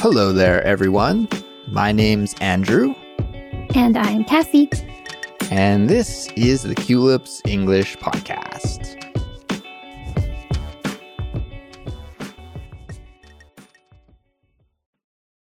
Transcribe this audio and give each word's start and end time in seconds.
Hello 0.00 0.30
there, 0.30 0.62
everyone. 0.62 1.26
My 1.66 1.90
name's 1.90 2.32
Andrew. 2.34 2.94
And 3.74 3.98
I'm 3.98 4.24
Kassy. 4.24 4.72
And 5.50 5.90
this 5.90 6.28
is 6.36 6.62
the 6.62 6.76
Culips 6.76 7.44
English 7.44 7.96
Podcast. 7.96 8.94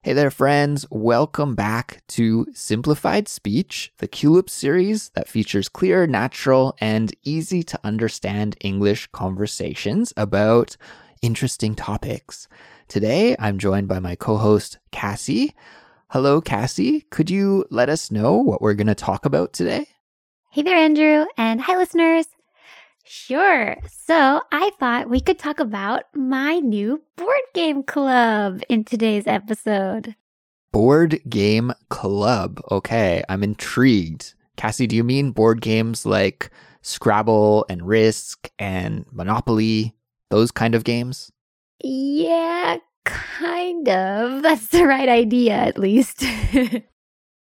Hey 0.03 0.13
there, 0.13 0.29
friends. 0.29 0.85
Welcome 0.91 1.55
back 1.55 2.03
to 2.09 2.45
Simplified 2.53 3.27
Speech, 3.27 3.93
the 3.97 4.07
Culips 4.07 4.51
series 4.51 5.09
that 5.15 5.27
features 5.27 5.67
clear, 5.67 6.05
natural, 6.05 6.77
and 6.79 7.11
easy 7.23 7.63
to 7.63 7.79
understand 7.83 8.57
English 8.61 9.07
conversations 9.07 10.13
about 10.15 10.77
interesting 11.23 11.73
topics. 11.73 12.47
Today, 12.87 13.35
I'm 13.39 13.57
joined 13.57 13.87
by 13.87 13.99
my 13.99 14.15
co 14.15 14.37
host, 14.37 14.77
Kassy. 14.91 15.53
Hello, 16.09 16.39
Kassy. 16.39 17.09
Could 17.09 17.29
you 17.31 17.65
let 17.71 17.89
us 17.89 18.11
know 18.11 18.35
what 18.35 18.61
we're 18.61 18.75
going 18.75 18.87
to 18.87 18.95
talk 18.95 19.25
about 19.25 19.53
today? 19.53 19.87
Hey 20.51 20.61
there, 20.61 20.77
Andrew, 20.77 21.25
and 21.35 21.59
hi, 21.59 21.75
listeners. 21.77 22.27
Sure. 23.03 23.75
So 23.89 24.41
I 24.51 24.71
thought 24.79 25.09
we 25.09 25.19
could 25.19 25.39
talk 25.39 25.59
about 25.59 26.03
my 26.13 26.59
new 26.59 27.01
board 27.17 27.41
game 27.53 27.83
club 27.83 28.61
in 28.69 28.83
today's 28.83 29.27
episode. 29.27 30.15
Board 30.71 31.19
game 31.27 31.73
club. 31.89 32.61
Okay, 32.71 33.23
I'm 33.27 33.43
intrigued. 33.43 34.35
Kassy, 34.57 34.87
do 34.87 34.95
you 34.95 35.03
mean 35.03 35.31
board 35.31 35.59
games 35.59 36.05
like 36.05 36.51
Scrabble 36.83 37.65
and 37.67 37.85
Risk 37.85 38.49
and 38.59 39.05
Monopoly? 39.11 39.95
Those 40.29 40.51
kind 40.51 40.75
of 40.75 40.83
games? 40.83 41.31
Yeah, 41.83 42.77
kind 43.03 43.87
of. 43.87 44.41
That's 44.41 44.67
the 44.67 44.85
right 44.85 45.09
idea, 45.09 45.53
at 45.53 45.77
least. 45.77 46.23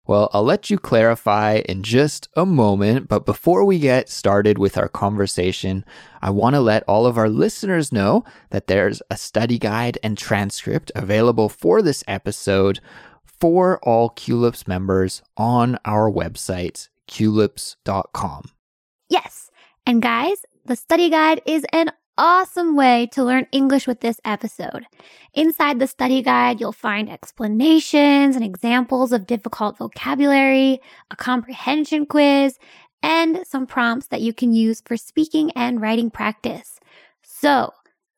Well, 0.06 0.28
I'll 0.34 0.44
let 0.44 0.68
you 0.68 0.78
clarify 0.78 1.62
in 1.66 1.82
just 1.82 2.28
a 2.36 2.44
moment, 2.44 3.08
but 3.08 3.24
before 3.24 3.64
we 3.64 3.78
get 3.78 4.10
started 4.10 4.58
with 4.58 4.76
our 4.76 4.88
conversation, 4.88 5.82
I 6.20 6.28
want 6.28 6.54
to 6.56 6.60
let 6.60 6.82
all 6.86 7.06
of 7.06 7.16
our 7.16 7.30
listeners 7.30 7.90
know 7.90 8.22
that 8.50 8.66
there's 8.66 9.00
a 9.08 9.16
study 9.16 9.58
guide 9.58 9.96
and 10.02 10.18
transcript 10.18 10.92
available 10.94 11.48
for 11.48 11.80
this 11.80 12.04
episode 12.06 12.80
for 13.24 13.78
all 13.82 14.10
Culips 14.10 14.68
members 14.68 15.22
on 15.38 15.78
our 15.86 16.10
website, 16.10 16.90
culips.com. 17.08 18.50
yes. 19.08 19.50
And 19.86 20.02
guys, 20.02 20.44
the 20.66 20.76
study 20.76 21.08
guide 21.08 21.40
is 21.46 21.64
an 21.72 21.90
awesome 22.16 22.76
way 22.76 23.06
to 23.12 23.24
learn 23.24 23.46
English 23.52 23.86
with 23.86 24.00
this 24.00 24.20
episode. 24.24 24.86
Inside 25.32 25.78
the 25.78 25.86
study 25.86 26.22
guide, 26.22 26.60
you'll 26.60 26.72
find 26.72 27.10
explanations 27.10 28.36
and 28.36 28.44
examples 28.44 29.12
of 29.12 29.26
difficult 29.26 29.78
vocabulary, 29.78 30.80
a 31.10 31.16
comprehension 31.16 32.06
quiz, 32.06 32.58
and 33.02 33.46
some 33.46 33.66
prompts 33.66 34.08
that 34.08 34.20
you 34.20 34.32
can 34.32 34.52
use 34.52 34.82
for 34.84 34.96
speaking 34.96 35.50
and 35.52 35.80
writing 35.80 36.10
practice. 36.10 36.78
So, 37.22 37.72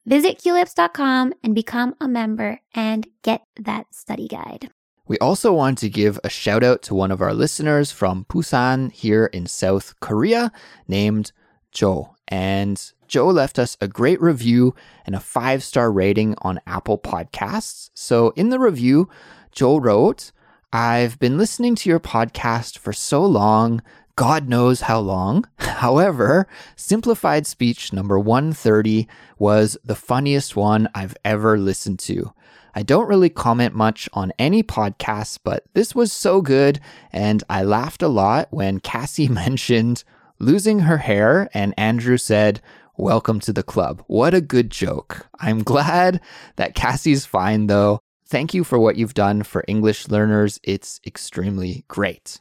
visit 0.06 0.38
culips.com 0.38 1.34
and 1.42 1.54
become 1.54 1.94
a 2.00 2.08
member 2.08 2.60
and 2.74 3.06
get 3.22 3.42
that 3.58 3.94
study 3.94 4.28
guide. 4.28 4.70
We 5.08 5.18
also 5.18 5.52
want 5.52 5.78
to 5.78 5.88
give 5.88 6.18
a 6.24 6.28
shout 6.28 6.64
out 6.64 6.82
to 6.82 6.94
one 6.94 7.12
of 7.12 7.22
our 7.22 7.32
listeners 7.32 7.92
from 7.92 8.24
Busan 8.24 8.90
here 8.90 9.26
in 9.26 9.46
South 9.46 9.94
Korea 10.00 10.50
named 10.88 11.30
Joe. 11.70 12.16
And 12.26 12.92
Joe 13.08 13.28
left 13.28 13.58
us 13.58 13.76
a 13.80 13.88
great 13.88 14.20
review 14.20 14.74
and 15.04 15.14
a 15.14 15.20
five 15.20 15.62
star 15.62 15.90
rating 15.90 16.34
on 16.42 16.60
Apple 16.66 16.98
Podcasts. 16.98 17.90
So 17.94 18.30
in 18.30 18.50
the 18.50 18.58
review, 18.58 19.08
Joe 19.52 19.78
wrote, 19.78 20.32
I've 20.72 21.18
been 21.18 21.38
listening 21.38 21.74
to 21.76 21.88
your 21.88 22.00
podcast 22.00 22.78
for 22.78 22.92
so 22.92 23.24
long, 23.24 23.82
God 24.16 24.48
knows 24.48 24.82
how 24.82 24.98
long. 25.00 25.46
However, 25.58 26.48
Simplified 26.74 27.46
Speech 27.46 27.92
number 27.92 28.18
130 28.18 29.06
was 29.38 29.76
the 29.84 29.94
funniest 29.94 30.56
one 30.56 30.88
I've 30.94 31.16
ever 31.24 31.58
listened 31.58 31.98
to. 32.00 32.32
I 32.74 32.82
don't 32.82 33.08
really 33.08 33.30
comment 33.30 33.74
much 33.74 34.08
on 34.12 34.32
any 34.38 34.62
podcasts, 34.62 35.38
but 35.42 35.64
this 35.72 35.94
was 35.94 36.12
so 36.12 36.42
good, 36.42 36.80
and 37.10 37.42
I 37.48 37.62
laughed 37.62 38.02
a 38.02 38.08
lot 38.08 38.48
when 38.50 38.80
Kassy 38.80 39.28
mentioned 39.44 40.04
losing 40.38 40.80
her 40.80 40.98
hair, 40.98 41.48
and 41.54 41.72
Andrew 41.76 42.18
said, 42.18 42.60
Welcome 42.98 43.40
to 43.40 43.52
the 43.52 43.62
club. 43.62 44.02
What 44.06 44.32
a 44.32 44.40
good 44.40 44.70
joke. 44.70 45.28
I'm 45.38 45.62
glad 45.62 46.18
that 46.56 46.74
Kassy's 46.74 47.26
fine, 47.26 47.66
though. 47.66 48.00
Thank 48.26 48.54
you 48.54 48.64
for 48.64 48.78
what 48.78 48.96
you've 48.96 49.12
done 49.12 49.42
for 49.42 49.62
English 49.68 50.08
learners. 50.08 50.58
It's 50.64 50.98
extremely 51.06 51.84
great. 51.88 52.40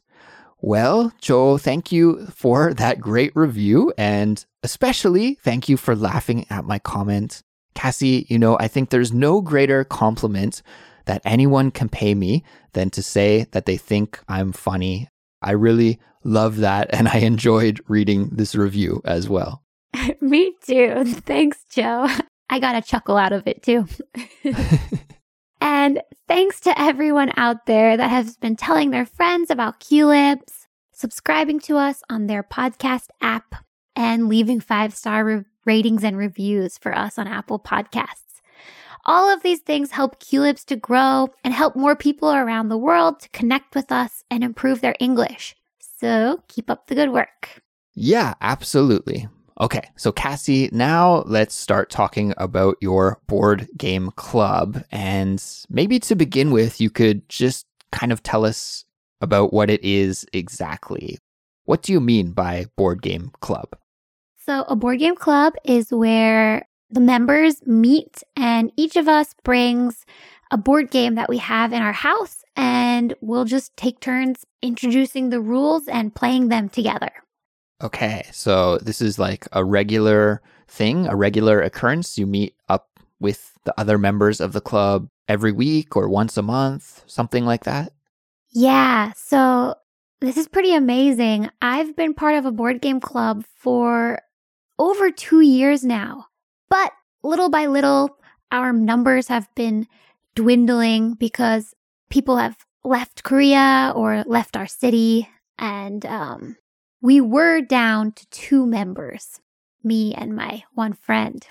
Well, 0.62 1.12
Joe, 1.20 1.58
thank 1.58 1.92
you 1.92 2.28
for 2.28 2.74
that 2.74 3.02
great 3.02 3.36
review, 3.36 3.92
and 3.98 4.46
especially 4.64 5.34
thank 5.44 5.68
you 5.68 5.76
for 5.76 5.94
laughing 5.94 6.46
at 6.50 6.64
my 6.64 6.80
comment. 6.80 7.42
Kassy, 7.76 8.26
you 8.30 8.40
know, 8.40 8.58
I 8.58 8.70
think 8.70 8.90
there's 8.92 9.12
no 9.12 9.42
greater 9.42 9.84
compliment 9.84 10.62
that 11.04 11.22
anyone 11.26 11.70
can 11.70 11.90
pay 11.90 12.16
me 12.16 12.46
than 12.72 12.90
to 12.92 13.04
say 13.04 13.46
that 13.52 13.66
they 13.66 13.76
think 13.76 14.22
I'm 14.30 14.54
funny. 14.54 15.10
I 15.42 15.52
really 15.52 16.00
love 16.24 16.58
that, 16.58 16.88
and 16.94 17.10
I 17.10 17.18
enjoyed 17.18 17.82
reading 17.90 18.30
this 18.32 18.56
review 18.56 19.02
as 19.04 19.28
well. 19.28 19.65
Me 20.22 20.54
too. 20.66 21.04
Thanks, 21.06 21.64
Joe. 21.70 22.08
I 22.50 22.60
got 22.60 22.76
a 22.76 22.82
chuckle 22.82 23.18
out 23.18 23.34
of 23.34 23.48
it 23.48 23.64
too. 23.64 23.88
and 25.62 26.02
thanks 26.28 26.60
to 26.62 26.80
everyone 26.80 27.32
out 27.38 27.66
there 27.66 27.98
that 27.98 28.10
has 28.10 28.38
been 28.38 28.56
telling 28.56 28.92
their 28.92 29.06
friends 29.06 29.50
about 29.50 29.80
Culips, 29.80 30.68
subscribing 30.92 31.60
to 31.62 31.78
us 31.78 32.04
on 32.10 32.28
their 32.28 32.44
podcast 32.44 33.08
app, 33.22 33.56
and 33.96 34.30
leaving 34.30 34.60
five 34.60 34.94
star 34.94 35.26
re- 35.26 35.44
ratings 35.66 36.04
and 36.04 36.18
reviews 36.18 36.78
for 36.78 36.96
us 36.96 37.18
on 37.18 37.28
Apple 37.28 37.60
Podcasts. 37.60 38.42
All 39.08 39.32
of 39.32 39.44
these 39.44 39.62
things 39.62 39.92
help 39.92 40.20
Culips 40.20 40.66
to 40.66 40.76
grow 40.76 41.30
and 41.44 41.54
help 41.54 41.76
more 41.76 41.96
people 41.96 42.32
around 42.32 42.70
the 42.70 42.78
world 42.78 43.20
to 43.22 43.30
connect 43.30 43.76
with 43.76 43.92
us 43.92 44.24
and 44.30 44.44
improve 44.44 44.82
their 44.82 44.96
English. 45.00 45.56
So 45.80 46.44
keep 46.48 46.70
up 46.70 46.88
the 46.88 46.96
good 46.96 47.12
work. 47.12 47.62
Yeah, 47.94 48.34
absolutely. 48.42 49.28
Okay, 49.60 49.90
so 49.96 50.12
Kassy, 50.12 50.70
now 50.74 51.24
let's 51.26 51.56
start 51.56 51.90
talking 51.90 52.34
about 52.38 52.76
your 52.82 53.22
board 53.28 53.70
game 53.78 54.12
club. 54.12 54.84
And 54.92 55.42
maybe 55.70 55.98
to 56.00 56.16
begin 56.16 56.52
with, 56.52 56.82
you 56.82 56.90
could 56.90 57.28
just 57.30 57.66
kind 57.94 58.12
of 58.12 58.22
tell 58.22 58.46
us 58.46 58.84
about 59.22 59.54
what 59.54 59.70
it 59.70 59.82
is 59.82 60.26
exactly. 60.34 61.18
What 61.64 61.82
do 61.82 61.94
you 61.94 62.02
mean 62.02 62.32
by 62.32 62.66
board 62.76 63.02
game 63.02 63.32
club? 63.40 63.78
So, 64.46 64.66
a 64.68 64.76
board 64.76 65.00
game 65.00 65.16
club 65.16 65.54
is 65.64 65.90
where 65.90 66.68
the 66.90 67.00
members 67.00 67.66
meet 67.66 68.24
and 68.36 68.72
each 68.76 68.96
of 68.98 69.08
us 69.08 69.34
brings 69.44 70.06
a 70.52 70.58
board 70.58 70.92
game 70.92 71.16
that 71.16 71.30
we 71.30 71.38
have 71.40 71.74
in 71.74 71.82
our 71.82 71.94
house 71.94 72.44
and 72.56 73.16
we'll 73.22 73.46
just 73.46 73.76
take 73.76 74.00
turns 74.00 74.46
introducing 74.62 75.30
the 75.30 75.42
rules 75.42 75.88
and 75.88 76.14
playing 76.14 76.50
them 76.50 76.70
together. 76.70 77.12
Okay, 77.84 78.26
so 78.32 78.78
this 78.78 79.02
is 79.02 79.20
like 79.20 79.48
a 79.52 79.64
regular 79.64 80.42
thing, 80.68 81.08
a 81.08 81.16
regular 81.16 81.62
occurrence. 81.62 82.18
You 82.18 82.26
meet 82.26 82.56
up 82.70 82.90
with 83.20 83.58
the 83.66 83.74
other 83.80 83.98
members 83.98 84.40
of 84.40 84.54
the 84.54 84.62
club 84.62 85.10
every 85.28 85.52
week 85.52 85.96
or 85.96 86.08
once 86.08 86.38
a 86.38 86.42
month, 86.42 87.04
something 87.08 87.46
like 87.46 87.64
that? 87.66 87.92
Yeah, 88.52 89.12
so 89.16 89.76
this 90.22 90.38
is 90.38 90.48
pretty 90.48 90.74
amazing. 90.74 91.50
I've 91.62 91.96
been 91.96 92.14
part 92.14 92.36
of 92.36 92.46
a 92.46 92.52
board 92.52 92.82
game 92.82 93.02
club 93.02 93.44
for 93.58 94.20
over 94.80 95.12
two 95.12 95.42
years 95.42 95.84
now. 95.84 96.28
But 96.70 96.94
little 97.24 97.50
by 97.50 97.66
little, 97.66 98.18
our 98.52 98.72
numbers 98.72 99.28
have 99.28 99.54
been 99.56 99.88
dwindling 100.36 101.14
because 101.14 101.74
people 102.10 102.38
have 102.38 102.58
left 102.84 103.24
Korea 103.24 103.92
or 103.96 104.24
left 104.26 104.56
our 104.56 104.68
city. 104.68 105.28
And 105.58 106.06
um, 106.06 106.58
we 107.06 107.22
were 107.22 107.62
down 107.62 108.12
to 108.14 108.28
two 108.32 108.66
members, 108.66 109.40
me 109.84 110.16
and 110.16 110.36
my 110.36 110.64
one 110.74 110.94
friend. 110.94 111.46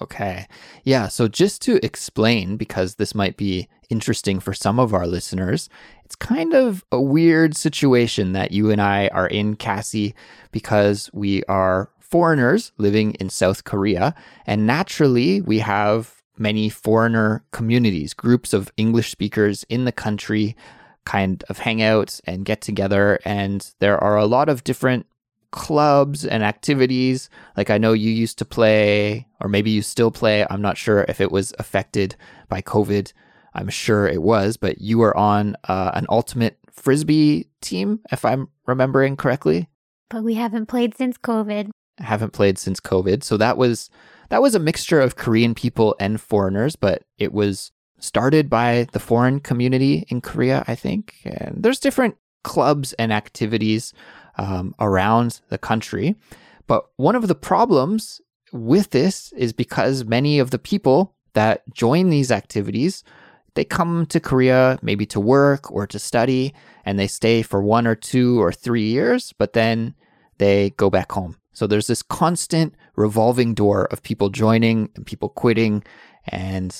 Okay. 0.00 0.46
Yeah. 0.84 1.08
So, 1.08 1.28
just 1.28 1.60
to 1.62 1.84
explain, 1.84 2.56
because 2.56 2.94
this 2.94 3.14
might 3.14 3.36
be 3.36 3.68
interesting 3.90 4.40
for 4.40 4.54
some 4.54 4.80
of 4.80 4.94
our 4.94 5.06
listeners, 5.06 5.68
it's 6.06 6.16
kind 6.16 6.54
of 6.54 6.82
a 6.90 6.98
weird 6.98 7.54
situation 7.54 8.32
that 8.32 8.52
you 8.52 8.70
and 8.70 8.80
I 8.80 9.08
are 9.08 9.26
in, 9.26 9.54
Kassy, 9.56 10.14
because 10.50 11.10
we 11.12 11.44
are 11.44 11.90
foreigners 11.98 12.72
living 12.78 13.12
in 13.20 13.28
South 13.28 13.64
Korea. 13.64 14.14
And 14.46 14.66
naturally, 14.66 15.42
we 15.42 15.58
have 15.58 16.22
many 16.38 16.70
foreigner 16.70 17.44
communities, 17.52 18.14
groups 18.14 18.54
of 18.54 18.72
English 18.78 19.10
speakers 19.10 19.66
in 19.68 19.84
the 19.84 19.92
country 19.92 20.56
kind 21.04 21.44
of 21.48 21.58
hang 21.58 21.82
out 21.82 22.20
and 22.24 22.44
get 22.44 22.60
together. 22.60 23.18
And 23.24 23.68
there 23.78 24.02
are 24.02 24.16
a 24.16 24.26
lot 24.26 24.48
of 24.48 24.64
different 24.64 25.06
clubs 25.50 26.24
and 26.24 26.44
activities. 26.44 27.28
Like 27.56 27.70
I 27.70 27.78
know 27.78 27.92
you 27.92 28.10
used 28.10 28.38
to 28.38 28.44
play, 28.44 29.26
or 29.40 29.48
maybe 29.48 29.70
you 29.70 29.82
still 29.82 30.10
play. 30.10 30.46
I'm 30.48 30.62
not 30.62 30.78
sure 30.78 31.04
if 31.08 31.20
it 31.20 31.32
was 31.32 31.52
affected 31.58 32.16
by 32.48 32.62
COVID 32.62 33.12
I'm 33.54 33.68
sure 33.68 34.06
it 34.06 34.22
was, 34.22 34.56
but 34.56 34.80
you 34.80 34.98
were 34.98 35.16
on 35.16 35.56
uh, 35.64 35.90
an 35.94 36.06
ultimate 36.08 36.58
frisbee 36.70 37.48
team, 37.60 38.00
if 38.12 38.24
I'm 38.24 38.48
remembering 38.66 39.16
correctly. 39.16 39.68
But 40.08 40.24
we 40.24 40.34
haven't 40.34 40.66
played 40.66 40.96
since 40.96 41.18
COVID. 41.18 41.70
I 42.00 42.04
haven't 42.04 42.32
played 42.32 42.58
since 42.58 42.80
COVID, 42.80 43.22
so 43.22 43.36
that 43.36 43.56
was 43.56 43.90
that 44.30 44.42
was 44.42 44.54
a 44.54 44.60
mixture 44.60 45.00
of 45.00 45.16
Korean 45.16 45.54
people 45.54 45.96
and 45.98 46.20
foreigners, 46.20 46.76
but 46.76 47.02
it 47.18 47.32
was 47.32 47.72
started 48.00 48.50
by 48.50 48.86
the 48.92 48.98
foreign 48.98 49.40
community 49.40 50.04
in 50.08 50.20
Korea, 50.20 50.64
I 50.66 50.74
think. 50.74 51.14
And 51.24 51.62
there's 51.62 51.78
different 51.78 52.16
clubs 52.42 52.92
and 52.94 53.12
activities 53.12 53.92
um, 54.36 54.74
around 54.80 55.40
the 55.48 55.58
country. 55.58 56.16
But 56.66 56.86
one 56.96 57.16
of 57.16 57.28
the 57.28 57.34
problems 57.34 58.20
with 58.52 58.90
this 58.90 59.32
is 59.32 59.52
because 59.52 60.04
many 60.04 60.38
of 60.38 60.50
the 60.50 60.58
people 60.58 61.14
that 61.34 61.62
join 61.72 62.10
these 62.10 62.32
activities 62.32 63.04
they 63.54 63.64
come 63.64 64.06
to 64.06 64.20
Korea 64.20 64.78
maybe 64.82 65.06
to 65.06 65.20
work 65.20 65.70
or 65.70 65.86
to 65.86 65.98
study 65.98 66.54
and 66.84 66.98
they 66.98 67.06
stay 67.06 67.42
for 67.42 67.62
one 67.62 67.86
or 67.86 67.94
two 67.94 68.40
or 68.40 68.52
three 68.52 68.84
years, 68.84 69.34
but 69.38 69.52
then 69.52 69.94
they 70.38 70.70
go 70.70 70.90
back 70.90 71.12
home. 71.12 71.36
So 71.52 71.66
there's 71.66 71.88
this 71.88 72.02
constant 72.02 72.74
revolving 72.96 73.54
door 73.54 73.86
of 73.86 74.02
people 74.02 74.30
joining 74.30 74.88
and 74.94 75.04
people 75.04 75.28
quitting, 75.28 75.82
and 76.28 76.74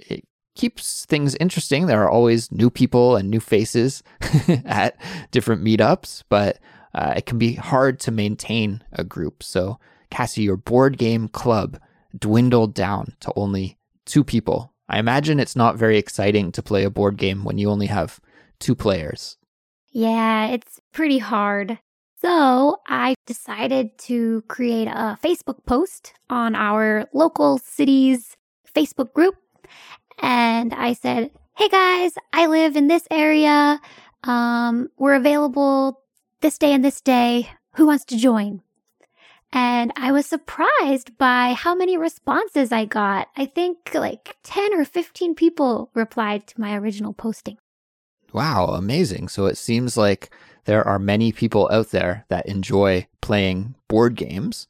it 0.00 0.26
keeps 0.54 1.04
things 1.06 1.34
interesting. 1.36 1.86
There 1.86 2.02
are 2.02 2.10
always 2.10 2.50
new 2.52 2.70
people 2.70 3.16
and 3.16 3.30
new 3.30 3.40
faces 3.40 4.02
at 4.64 4.96
different 5.30 5.64
meetups, 5.64 6.24
but 6.28 6.58
uh, 6.94 7.14
it 7.16 7.26
can 7.26 7.38
be 7.38 7.54
hard 7.54 8.00
to 8.00 8.10
maintain 8.10 8.82
a 8.92 9.04
group. 9.04 9.42
So, 9.42 9.78
Kassy, 10.10 10.44
your 10.44 10.56
board 10.56 10.98
game 10.98 11.28
club 11.28 11.78
dwindled 12.16 12.74
down 12.74 13.14
to 13.20 13.32
only 13.34 13.78
two 14.04 14.22
people 14.22 14.74
I 14.88 14.98
imagine 14.98 15.40
it's 15.40 15.56
not 15.56 15.76
very 15.76 15.98
exciting 15.98 16.52
to 16.52 16.62
play 16.62 16.84
a 16.84 16.90
board 16.90 17.16
game 17.16 17.44
when 17.44 17.58
you 17.58 17.70
only 17.70 17.86
have 17.86 18.20
two 18.58 18.74
players. 18.74 19.36
Yeah, 19.90 20.48
it's 20.48 20.80
pretty 20.92 21.18
hard. 21.18 21.78
So 22.20 22.78
I 22.86 23.14
decided 23.26 23.96
to 23.98 24.42
create 24.48 24.88
a 24.88 25.18
Facebook 25.22 25.64
post 25.66 26.14
on 26.28 26.54
our 26.54 27.08
local 27.12 27.58
city's 27.58 28.36
Facebook 28.74 29.12
group. 29.12 29.36
And 30.18 30.72
I 30.74 30.92
said, 30.92 31.30
Hey 31.56 31.68
guys, 31.68 32.12
I 32.32 32.46
live 32.46 32.76
in 32.76 32.88
this 32.88 33.06
area. 33.10 33.80
Um, 34.24 34.88
we're 34.98 35.14
available 35.14 36.00
this 36.40 36.58
day 36.58 36.72
and 36.72 36.84
this 36.84 37.00
day. 37.00 37.50
Who 37.76 37.86
wants 37.86 38.04
to 38.06 38.16
join? 38.16 38.62
And 39.52 39.92
I 39.96 40.10
was 40.10 40.26
surprised 40.26 41.16
by 41.16 41.52
how 41.52 41.76
many 41.76 41.96
responses 41.96 42.72
I 42.72 42.86
got. 42.86 43.28
I 43.36 43.46
think 43.46 43.94
like 43.94 44.36
10 44.42 44.74
or 44.74 44.84
15 44.84 45.36
people 45.36 45.90
replied 45.94 46.48
to 46.48 46.60
my 46.60 46.76
original 46.76 47.12
posting. 47.12 47.58
Wow, 48.32 48.66
amazing. 48.70 49.28
So 49.28 49.46
it 49.46 49.56
seems 49.56 49.96
like 49.96 50.34
there 50.64 50.86
are 50.86 50.98
many 50.98 51.30
people 51.30 51.68
out 51.70 51.90
there 51.90 52.24
that 52.28 52.46
enjoy 52.46 53.06
playing 53.20 53.76
board 53.86 54.16
games. 54.16 54.66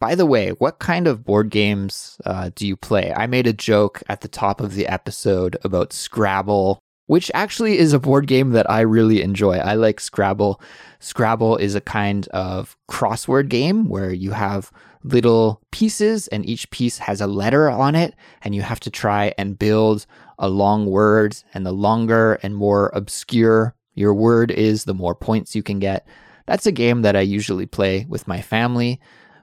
By 0.00 0.16
the 0.16 0.26
way, 0.26 0.50
what 0.50 0.80
kind 0.80 1.06
of 1.06 1.24
board 1.24 1.50
games 1.50 2.20
uh, 2.24 2.50
do 2.54 2.66
you 2.66 2.76
play? 2.76 3.12
I 3.12 3.26
made 3.26 3.46
a 3.46 3.52
joke 3.52 4.02
at 4.08 4.22
the 4.22 4.28
top 4.28 4.60
of 4.60 4.74
the 4.74 4.88
episode 4.88 5.56
about 5.62 5.92
Scrabble 5.92 6.80
which 7.10 7.28
actually 7.34 7.76
is 7.76 7.92
a 7.92 7.98
board 7.98 8.28
game 8.28 8.50
that 8.50 8.70
I 8.70 8.82
really 8.82 9.20
enjoy. 9.20 9.56
I 9.56 9.74
like 9.74 9.98
Scrabble. 9.98 10.60
Scrabble 11.00 11.56
is 11.56 11.74
a 11.74 11.80
kind 11.80 12.28
of 12.28 12.76
crossword 12.88 13.48
game 13.48 13.88
where 13.88 14.12
you 14.12 14.30
have 14.30 14.70
little 15.02 15.60
pieces 15.72 16.28
and 16.28 16.48
each 16.48 16.70
piece 16.70 16.98
has 16.98 17.20
a 17.20 17.26
letter 17.26 17.68
on 17.68 17.96
it 17.96 18.14
and 18.42 18.54
you 18.54 18.62
have 18.62 18.78
to 18.78 18.92
try 18.92 19.34
and 19.38 19.58
build 19.58 20.06
a 20.38 20.48
long 20.48 20.86
word 20.86 21.36
and 21.52 21.66
the 21.66 21.72
longer 21.72 22.34
and 22.44 22.54
more 22.54 22.92
obscure 22.94 23.74
your 23.94 24.14
word 24.14 24.52
is, 24.52 24.84
the 24.84 24.94
more 24.94 25.16
points 25.16 25.56
you 25.56 25.64
can 25.64 25.80
get. 25.80 26.06
That's 26.46 26.66
a 26.66 26.70
game 26.70 27.02
that 27.02 27.16
I 27.16 27.22
usually 27.22 27.66
play 27.66 28.06
with 28.08 28.28
my 28.28 28.40
family, 28.40 29.00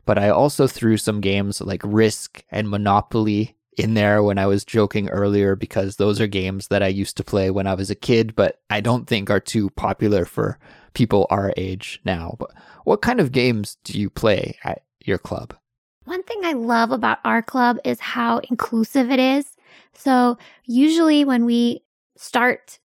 but 0.07 0.18
I 0.18 0.30
also 0.30 0.65
threw 0.65 0.95
some 0.98 1.19
games 1.21 1.62
like 1.62 1.81
Risk 1.83 2.44
and 2.50 2.69
Monopoly 2.69 3.56
in 3.77 3.94
there 3.94 4.24
when 4.24 4.39
I 4.39 4.48
was 4.48 4.63
joking 4.63 5.09
earlier 5.09 5.56
because 5.56 5.98
those 5.98 6.21
are 6.21 6.27
games 6.27 6.69
that 6.69 6.81
I 6.81 6.88
used 6.88 7.18
to 7.18 7.25
play 7.25 7.51
when 7.51 7.68
I 7.68 7.75
was 7.75 7.92
a 7.92 7.95
kid, 7.95 8.33
but 8.33 8.62
I 8.69 8.80
don't 8.80 9.06
think 9.06 9.30
are 9.30 9.42
too 9.42 9.69
popular 9.71 10.24
for 10.24 10.57
people 10.94 11.27
our 11.30 11.54
age 11.57 12.00
now. 12.06 12.38
But 12.39 12.51
what 12.86 13.01
kind 13.01 13.19
of 13.19 13.33
games 13.33 13.77
do 13.83 14.00
you 14.00 14.09
play 14.09 14.57
at 14.63 14.83
your 15.04 15.18
club? 15.18 15.54
One 16.06 16.24
thing 16.24 16.39
I 16.45 16.53
love 16.53 16.92
about 16.92 17.19
our 17.25 17.42
club 17.42 17.77
is 17.83 18.00
how 18.00 18.39
inclusive 18.50 19.12
it 19.12 19.19
is. 19.19 19.57
So, 19.94 20.38
usually 20.63 21.25
when 21.25 21.44
we 21.44 21.83
start, 22.15 22.80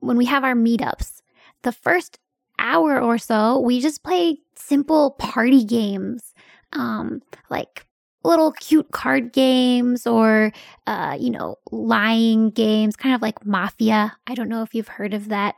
when 0.00 0.16
we 0.16 0.24
have 0.24 0.42
our 0.42 0.54
meetups, 0.54 1.20
the 1.64 1.72
first 1.72 2.18
hour 2.58 2.98
or 2.98 3.18
so, 3.18 3.58
we 3.58 3.80
just 3.80 4.02
play 4.02 4.38
simple 4.56 5.12
party 5.12 5.64
games, 5.64 6.31
um, 6.72 7.22
like 7.50 7.86
little 8.24 8.52
cute 8.52 8.90
card 8.92 9.32
games 9.32 10.06
or, 10.06 10.52
uh, 10.86 11.16
you 11.18 11.30
know, 11.30 11.56
lying 11.70 12.50
games, 12.50 12.96
kind 12.96 13.14
of 13.14 13.22
like 13.22 13.44
Mafia. 13.44 14.16
I 14.26 14.34
don't 14.34 14.48
know 14.48 14.62
if 14.62 14.74
you've 14.74 14.88
heard 14.88 15.14
of 15.14 15.28
that. 15.28 15.56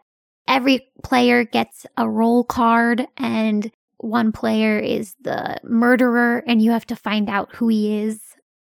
Every 0.48 0.88
player 1.02 1.44
gets 1.44 1.86
a 1.96 2.08
role 2.08 2.44
card 2.44 3.06
and 3.16 3.70
one 3.98 4.32
player 4.32 4.78
is 4.78 5.14
the 5.22 5.58
murderer 5.62 6.42
and 6.46 6.60
you 6.60 6.70
have 6.70 6.86
to 6.86 6.96
find 6.96 7.28
out 7.28 7.54
who 7.54 7.68
he 7.68 7.98
is. 8.00 8.20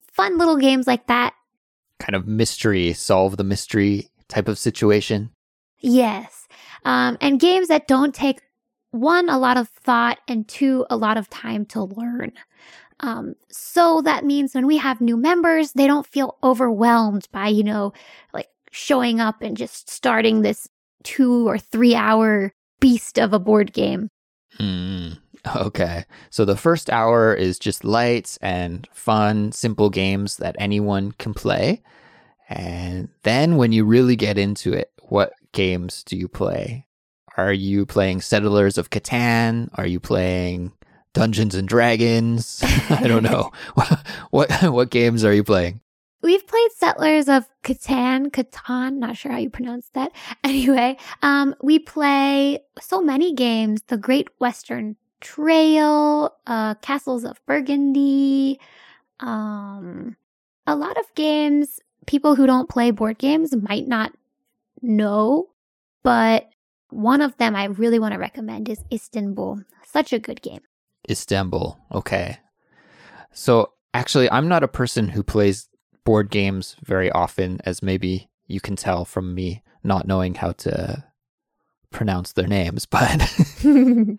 Fun 0.06 0.38
little 0.38 0.56
games 0.56 0.86
like 0.86 1.06
that. 1.08 1.34
Kind 1.98 2.14
of 2.14 2.26
mystery, 2.26 2.92
solve 2.92 3.36
the 3.36 3.44
mystery 3.44 4.08
type 4.28 4.48
of 4.48 4.58
situation. 4.58 5.30
Yes. 5.80 6.46
Um, 6.84 7.16
and 7.20 7.40
games 7.40 7.68
that 7.68 7.88
don't 7.88 8.14
take 8.14 8.40
one, 8.94 9.28
a 9.28 9.38
lot 9.38 9.56
of 9.56 9.68
thought, 9.68 10.18
and 10.28 10.46
two, 10.46 10.86
a 10.88 10.96
lot 10.96 11.16
of 11.16 11.28
time 11.28 11.66
to 11.66 11.82
learn. 11.82 12.32
Um, 13.00 13.34
so 13.50 14.00
that 14.02 14.24
means 14.24 14.54
when 14.54 14.66
we 14.66 14.76
have 14.76 15.00
new 15.00 15.16
members, 15.16 15.72
they 15.72 15.86
don't 15.86 16.06
feel 16.06 16.38
overwhelmed 16.42 17.28
by, 17.32 17.48
you 17.48 17.64
know, 17.64 17.92
like 18.32 18.48
showing 18.70 19.20
up 19.20 19.42
and 19.42 19.56
just 19.56 19.90
starting 19.90 20.42
this 20.42 20.68
two 21.02 21.46
or 21.48 21.58
three 21.58 21.94
hour 21.94 22.52
beast 22.80 23.18
of 23.18 23.32
a 23.32 23.38
board 23.38 23.72
game. 23.72 24.08
Mm, 24.58 25.18
okay. 25.56 26.04
So 26.30 26.44
the 26.44 26.56
first 26.56 26.88
hour 26.88 27.34
is 27.34 27.58
just 27.58 27.84
lights 27.84 28.38
and 28.40 28.88
fun, 28.92 29.52
simple 29.52 29.90
games 29.90 30.36
that 30.36 30.56
anyone 30.58 31.12
can 31.12 31.34
play. 31.34 31.82
And 32.48 33.08
then 33.22 33.56
when 33.56 33.72
you 33.72 33.84
really 33.84 34.16
get 34.16 34.38
into 34.38 34.72
it, 34.72 34.90
what 35.02 35.32
games 35.52 36.02
do 36.04 36.16
you 36.16 36.28
play? 36.28 36.83
Are 37.36 37.52
you 37.52 37.84
playing 37.86 38.20
Settlers 38.20 38.78
of 38.78 38.90
Catan? 38.90 39.68
Are 39.74 39.86
you 39.86 40.00
playing 40.00 40.72
Dungeons 41.14 41.54
and 41.54 41.66
Dragons. 41.66 42.60
I 42.90 43.06
don't 43.06 43.22
know. 43.22 43.52
what 44.30 44.52
what 44.64 44.90
games 44.90 45.24
are 45.24 45.32
you 45.32 45.44
playing? 45.44 45.80
We've 46.20 46.46
played 46.46 46.72
Settlers 46.72 47.28
of 47.28 47.46
Catan, 47.62 48.30
Catan, 48.30 48.94
not 48.96 49.16
sure 49.16 49.32
how 49.32 49.38
you 49.38 49.50
pronounce 49.50 49.88
that. 49.94 50.12
Anyway, 50.44 50.98
um, 51.22 51.54
we 51.62 51.78
play 51.78 52.60
so 52.80 53.00
many 53.00 53.32
games. 53.32 53.82
The 53.86 53.96
Great 53.96 54.28
Western 54.38 54.96
Trail, 55.20 56.34
uh, 56.46 56.74
Castles 56.76 57.24
of 57.24 57.40
Burgundy, 57.46 58.58
um, 59.20 60.16
a 60.66 60.76
lot 60.76 60.98
of 60.98 61.14
games 61.14 61.80
people 62.06 62.34
who 62.34 62.46
don't 62.46 62.68
play 62.68 62.90
board 62.90 63.16
games 63.18 63.54
might 63.56 63.88
not 63.88 64.12
know, 64.82 65.48
but 66.02 66.50
one 66.94 67.20
of 67.20 67.36
them 67.36 67.56
I 67.56 67.64
really 67.64 67.98
want 67.98 68.12
to 68.12 68.18
recommend 68.18 68.68
is 68.68 68.84
Istanbul. 68.92 69.62
Such 69.84 70.12
a 70.12 70.18
good 70.18 70.40
game. 70.42 70.60
Istanbul. 71.10 71.78
Okay. 71.92 72.38
So 73.32 73.72
actually, 73.92 74.30
I'm 74.30 74.48
not 74.48 74.62
a 74.62 74.68
person 74.68 75.08
who 75.08 75.22
plays 75.22 75.68
board 76.04 76.30
games 76.30 76.76
very 76.82 77.10
often, 77.10 77.60
as 77.64 77.82
maybe 77.82 78.28
you 78.46 78.60
can 78.60 78.76
tell 78.76 79.04
from 79.04 79.34
me 79.34 79.62
not 79.82 80.06
knowing 80.06 80.34
how 80.34 80.52
to 80.52 81.04
pronounce 81.90 82.32
their 82.32 82.46
names. 82.46 82.86
But 82.90 83.30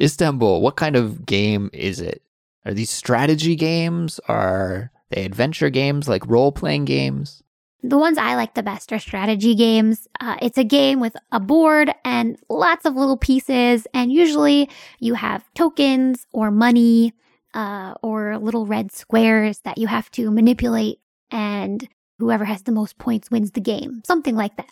Istanbul, 0.00 0.60
what 0.60 0.76
kind 0.76 0.96
of 0.96 1.26
game 1.26 1.70
is 1.72 2.00
it? 2.00 2.22
Are 2.64 2.74
these 2.74 2.90
strategy 2.90 3.56
games? 3.56 4.20
Are 4.28 4.92
they 5.10 5.24
adventure 5.24 5.70
games 5.70 6.08
like 6.08 6.26
role 6.26 6.52
playing 6.52 6.84
games? 6.84 7.41
The 7.82 7.98
ones 7.98 8.16
I 8.16 8.36
like 8.36 8.54
the 8.54 8.62
best 8.62 8.92
are 8.92 8.98
strategy 9.00 9.56
games. 9.56 10.06
Uh, 10.20 10.36
it's 10.40 10.58
a 10.58 10.64
game 10.64 11.00
with 11.00 11.16
a 11.32 11.40
board 11.40 11.92
and 12.04 12.38
lots 12.48 12.86
of 12.86 12.94
little 12.94 13.16
pieces, 13.16 13.88
and 13.92 14.12
usually 14.12 14.70
you 15.00 15.14
have 15.14 15.44
tokens 15.54 16.26
or 16.32 16.52
money 16.52 17.12
uh, 17.54 17.94
or 18.02 18.38
little 18.38 18.66
red 18.66 18.92
squares 18.92 19.58
that 19.60 19.78
you 19.78 19.88
have 19.88 20.10
to 20.12 20.30
manipulate, 20.30 21.00
and 21.30 21.88
whoever 22.18 22.44
has 22.44 22.62
the 22.62 22.72
most 22.72 22.98
points 22.98 23.30
wins 23.30 23.50
the 23.50 23.60
game. 23.60 24.02
Something 24.06 24.36
like 24.36 24.56
that. 24.56 24.70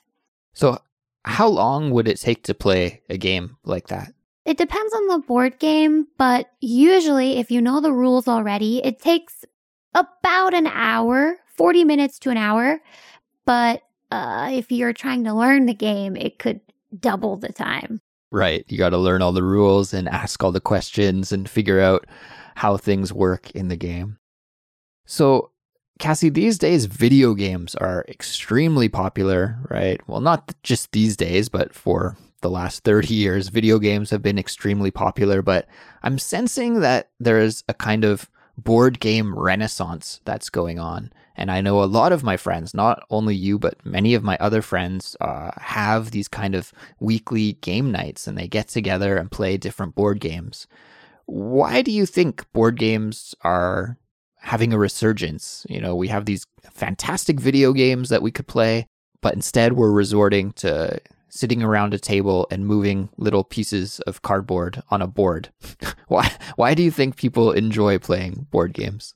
So, 0.55 0.79
how 1.25 1.49
long 1.49 1.91
would 1.91 2.07
it 2.07 2.21
take 2.21 2.45
to 2.45 2.55
play 2.55 3.03
a 3.11 3.19
game 3.19 3.57
like 3.65 3.89
that? 3.89 4.13
It 4.45 4.57
depends 4.57 4.95
on 4.95 5.09
the 5.09 5.19
board 5.19 5.59
game, 5.59 6.07
but 6.17 6.49
usually, 6.61 7.39
if 7.39 7.51
you 7.51 7.61
know 7.61 7.81
the 7.81 7.93
rules 7.93 8.29
already, 8.29 8.83
it 8.85 9.01
takes 9.01 9.45
about 9.95 10.55
an 10.55 10.69
hour 10.69 11.37
40 11.55 11.85
minutes 11.85 12.19
to 12.21 12.31
an 12.31 12.37
hour. 12.37 12.81
But 13.45 13.83
uh, 14.11 14.51
if 14.53 14.71
you're 14.71 14.93
trying 14.93 15.25
to 15.25 15.35
learn 15.35 15.67
the 15.67 15.75
game, 15.75 16.17
it 16.17 16.39
could 16.39 16.61
double 16.99 17.37
the 17.37 17.53
time. 17.53 18.01
Right. 18.33 18.65
You 18.69 18.79
got 18.79 18.91
to 18.91 18.99
learn 18.99 19.23
all 19.23 19.33
the 19.33 19.43
rules 19.43 19.93
and 19.93 20.09
ask 20.09 20.43
all 20.43 20.53
the 20.53 20.61
questions 20.61 21.33
and 21.33 21.49
figure 21.49 21.81
out 21.81 22.07
how 22.55 22.77
things 22.77 23.13
work 23.13 23.51
in 23.53 23.69
the 23.69 23.77
game. 23.77 24.19
So, 25.07 25.51
Kassy, 25.99 26.33
these 26.33 26.57
days 26.57 26.87
video 26.87 27.35
games 27.35 27.75
are 27.75 28.05
extremely 28.09 28.89
popular, 28.89 29.59
right? 29.69 30.01
Well, 30.07 30.21
not 30.21 30.55
just 30.63 30.93
these 30.93 31.17
days, 31.17 31.49
but 31.49 31.75
for 31.75 32.17
the 32.41 32.51
last 32.51 32.85
30 32.85 33.13
years, 33.13 33.49
video 33.49 33.79
games 33.79 34.11
have 34.11 34.23
been 34.23 34.39
extremely 34.39 34.91
popular. 34.91 35.43
But 35.43 35.67
I'm 36.03 36.19
sensing 36.19 36.81
that 36.81 37.11
there 37.19 37.39
is 37.39 37.65
a 37.69 37.75
kind 37.75 38.05
of 38.05 38.31
board 38.65 39.01
game 39.01 39.39
renaissance 39.39 40.21
that's 40.25 40.51
going 40.51 40.79
on. 40.79 41.13
And 41.37 41.51
I 41.51 41.61
know 41.61 41.83
a 41.83 41.85
lot 41.85 42.13
of 42.13 42.23
my 42.23 42.37
friends, 42.37 42.75
not 42.75 43.03
only 43.09 43.35
you, 43.35 43.59
but 43.59 43.85
many 43.85 44.15
of 44.15 44.23
my 44.23 44.37
other 44.41 44.61
friends, 44.61 45.17
uh, 45.21 45.51
have 45.57 46.11
these 46.11 46.29
kind 46.29 46.55
of 46.55 46.73
weekly 46.99 47.55
game 47.55 47.91
nights 47.91 48.27
and 48.27 48.37
they 48.37 48.47
get 48.47 48.69
together 48.69 49.17
and 49.17 49.31
play 49.31 49.57
different 49.57 49.95
board 49.95 50.21
games. 50.21 50.67
Why 51.27 51.81
do 51.81 51.93
you 51.93 52.07
think 52.07 52.51
board 52.53 52.79
games 52.79 53.35
are 53.43 53.97
having 54.39 54.73
a 54.73 54.79
resurgence? 54.79 55.65
You 55.69 55.81
know, 55.81 55.95
we 55.97 56.09
have 56.09 56.27
these 56.27 56.45
fantastic 56.73 57.41
video 57.41 57.73
games 57.73 58.09
that 58.11 58.23
we 58.23 58.31
could 58.31 58.47
play, 58.47 58.87
but 59.23 59.35
instead 59.35 59.75
we're 59.75 59.93
resorting 59.93 60.53
to 60.53 61.01
sitting 61.31 61.63
around 61.63 61.95
a 61.95 61.99
table 61.99 62.47
and 62.51 62.67
moving 62.67 63.09
little 63.17 63.45
pieces 63.45 64.01
of 64.01 64.23
cardboard 64.23 64.83
on 64.91 65.01
a 65.01 65.07
board. 65.07 65.51
why 66.09 66.31
why 66.57 66.75
do 66.75 66.83
you 66.83 66.91
think 66.91 67.17
people 67.17 67.53
enjoy 67.53 67.99
playing 67.99 68.47
board 68.51 68.75
games? 68.75 69.15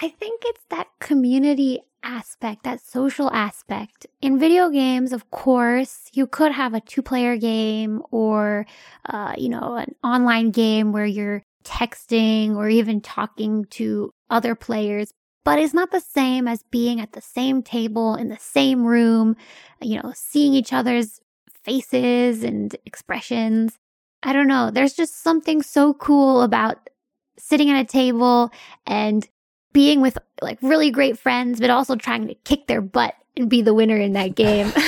I 0.00 0.08
think 0.08 0.42
it's 0.44 0.64
that 0.70 0.88
community 1.00 1.80
aspect, 2.02 2.64
that 2.64 2.80
social 2.80 3.30
aspect. 3.30 4.06
In 4.20 4.38
video 4.38 4.70
games, 4.70 5.12
of 5.12 5.30
course, 5.30 6.08
you 6.12 6.26
could 6.26 6.50
have 6.52 6.74
a 6.74 6.80
two-player 6.80 7.36
game 7.36 8.02
or 8.10 8.66
uh, 9.06 9.34
you 9.38 9.48
know, 9.48 9.76
an 9.76 9.94
online 10.02 10.50
game 10.50 10.92
where 10.92 11.06
you're 11.06 11.42
texting 11.64 12.56
or 12.56 12.68
even 12.68 13.00
talking 13.00 13.64
to 13.66 14.12
other 14.30 14.54
players, 14.54 15.12
but 15.44 15.58
it's 15.58 15.74
not 15.74 15.90
the 15.90 16.00
same 16.00 16.48
as 16.48 16.62
being 16.70 17.00
at 17.00 17.12
the 17.12 17.20
same 17.20 17.62
table 17.62 18.14
in 18.14 18.28
the 18.28 18.38
same 18.38 18.84
room, 18.84 19.36
you 19.80 20.00
know, 20.00 20.12
seeing 20.14 20.54
each 20.54 20.72
other's 20.72 21.20
faces 21.64 22.42
and 22.42 22.74
expressions. 22.86 23.78
I 24.22 24.32
don't 24.32 24.48
know. 24.48 24.70
There's 24.70 24.94
just 24.94 25.22
something 25.22 25.62
so 25.62 25.94
cool 25.94 26.42
about 26.42 26.90
sitting 27.38 27.70
at 27.70 27.80
a 27.80 27.84
table 27.84 28.50
and 28.86 29.28
being 29.72 30.00
with 30.00 30.18
like 30.40 30.58
really 30.62 30.90
great 30.90 31.18
friends, 31.18 31.60
but 31.60 31.70
also 31.70 31.96
trying 31.96 32.28
to 32.28 32.34
kick 32.34 32.66
their 32.66 32.80
butt 32.80 33.14
and 33.36 33.48
be 33.48 33.62
the 33.62 33.74
winner 33.74 33.96
in 33.96 34.12
that 34.12 34.34
game. 34.34 34.72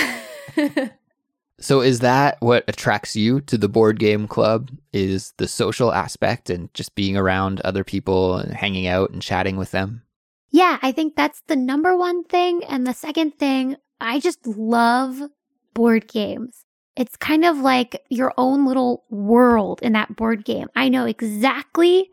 so 1.58 1.80
is 1.80 2.00
that 2.00 2.36
what 2.40 2.64
attracts 2.68 3.16
you 3.16 3.40
to 3.42 3.58
the 3.58 3.68
board 3.68 3.98
game 3.98 4.28
club 4.28 4.70
is 4.92 5.32
the 5.38 5.48
social 5.48 5.92
aspect 5.92 6.50
and 6.50 6.72
just 6.74 6.94
being 6.94 7.16
around 7.16 7.60
other 7.62 7.84
people 7.84 8.36
and 8.36 8.52
hanging 8.52 8.86
out 8.86 9.10
and 9.10 9.22
chatting 9.22 9.56
with 9.56 9.70
them? 9.70 10.02
Yeah, 10.50 10.78
I 10.82 10.92
think 10.92 11.16
that's 11.16 11.42
the 11.48 11.56
number 11.56 11.96
one 11.96 12.24
thing 12.24 12.62
and 12.64 12.86
the 12.86 12.94
second 12.94 13.32
thing, 13.38 13.76
I 14.00 14.20
just 14.20 14.46
love 14.46 15.20
board 15.74 16.06
games. 16.06 16.63
It's 16.96 17.16
kind 17.16 17.44
of 17.44 17.58
like 17.58 18.04
your 18.08 18.32
own 18.38 18.66
little 18.66 19.04
world 19.10 19.80
in 19.82 19.92
that 19.94 20.14
board 20.14 20.44
game. 20.44 20.68
I 20.76 20.88
know 20.88 21.06
exactly 21.06 22.10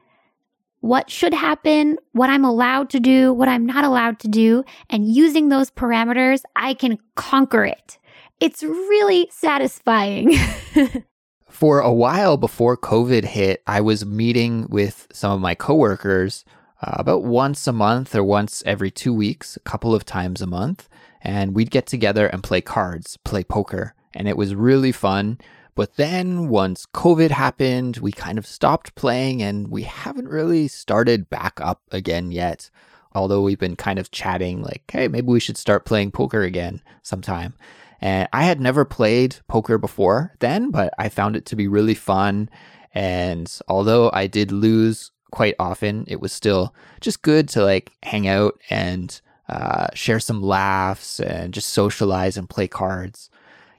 what 0.80 1.12
should 1.12 1.34
happen, 1.34 2.00
what 2.12 2.32
I'm 2.32 2.44
allowed 2.44 2.90
to 2.92 3.00
do, 3.00 3.32
what 3.32 3.48
I'm 3.48 3.66
not 3.66 3.84
allowed 3.84 4.20
to 4.22 4.28
do, 4.28 4.64
and 4.90 5.08
using 5.08 5.50
those 5.50 5.70
parameters, 5.70 6.42
I 6.56 6.74
can 6.74 6.98
conquer 7.16 7.64
it. 7.66 8.00
It's 8.40 8.64
really 8.64 9.30
satisfying. 9.32 10.36
For 11.48 11.80
a 11.80 11.94
while 11.94 12.38
before 12.38 12.76
COVID 12.76 13.26
hit, 13.26 13.62
I 13.68 13.82
was 13.82 14.04
meeting 14.04 14.66
with 14.70 15.08
some 15.14 15.32
of 15.32 15.42
my 15.42 15.54
coworkers 15.54 16.44
uh, 16.82 16.96
about 16.98 17.24
once 17.24 17.68
a 17.68 17.74
month 17.74 18.16
or 18.16 18.24
once 18.24 18.64
every 18.66 18.90
two 18.90 19.14
weeks, 19.14 19.56
a 19.58 19.60
couple 19.60 19.94
of 19.94 20.06
times 20.06 20.42
a 20.42 20.48
month, 20.48 20.90
and 21.22 21.54
we'd 21.54 21.70
get 21.70 21.86
together 21.86 22.26
and 22.26 22.42
play 22.42 22.62
cards, 22.62 23.18
play 23.18 23.44
poker 23.44 23.94
and 24.13 24.27
it 24.27 24.38
was 24.38 24.56
really 24.56 24.91
fun. 24.91 25.38
But 25.75 25.96
then 25.96 26.50
once 26.50 26.86
COVID 26.86 27.32
happened, 27.32 27.98
we 27.98 28.12
kind 28.12 28.38
of 28.38 28.46
stopped 28.46 28.96
playing 28.96 29.41
and 29.41 29.70
we 29.70 29.84
haven't 29.84 30.27
really 30.27 30.68
started 30.68 31.30
back 31.30 31.60
up 31.62 31.82
again 31.91 32.32
yet. 32.32 32.70
Although 33.13 33.41
we've 33.41 33.60
been 33.60 33.75
kind 33.75 34.00
of 34.00 34.12
chatting 34.12 34.62
like, 34.62 34.84
hey, 34.91 35.08
maybe 35.08 35.27
we 35.27 35.39
should 35.39 35.58
start 35.58 35.86
playing 35.86 36.12
poker 36.12 36.41
again 36.44 36.82
sometime. 37.03 37.53
And 38.00 38.27
I 38.34 38.44
had 38.44 38.60
never 38.60 38.84
played 38.84 39.38
poker 39.48 39.77
before 39.77 40.34
then, 40.39 40.72
but 40.72 40.94
I 40.98 41.10
found 41.10 41.36
it 41.36 41.46
to 41.48 41.56
be 41.56 41.68
really 41.68 41.94
fun. 41.94 42.50
And 42.94 43.51
although 43.68 44.10
I 44.13 44.27
did 44.27 44.51
lose 44.51 45.12
quite 45.32 45.56
often, 45.60 46.06
it 46.08 46.20
was 46.20 46.34
still 46.34 46.74
just 47.00 47.22
good 47.22 47.48
to 47.50 47.63
like 47.63 47.91
hang 48.03 48.27
out 48.27 48.60
and 48.70 49.20
uh, 49.48 49.88
share 49.94 50.20
some 50.20 50.41
laughs 50.41 51.20
and 51.20 51.53
just 51.53 51.70
socialize 51.70 52.38
and 52.38 52.50
play 52.50 52.68
cards. 52.68 53.30